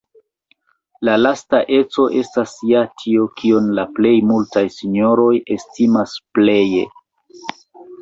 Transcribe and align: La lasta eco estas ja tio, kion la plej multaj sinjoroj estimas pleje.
La 1.09 1.17
lasta 1.19 1.59
eco 1.79 2.07
estas 2.21 2.55
ja 2.71 2.83
tio, 3.03 3.29
kion 3.43 3.71
la 3.83 3.87
plej 4.01 4.17
multaj 4.33 4.67
sinjoroj 4.81 5.31
estimas 5.61 6.21
pleje. 6.41 6.87